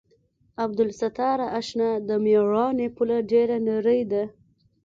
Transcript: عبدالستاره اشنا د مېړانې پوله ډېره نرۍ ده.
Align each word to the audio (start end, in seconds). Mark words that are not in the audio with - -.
عبدالستاره 0.63 1.47
اشنا 1.59 1.89
د 2.07 2.09
مېړانې 2.23 2.87
پوله 2.95 3.17
ډېره 3.31 3.57
نرۍ 3.67 4.01
ده. 4.11 4.23